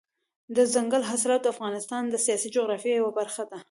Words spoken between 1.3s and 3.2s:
د افغانستان د سیاسي جغرافیې یوه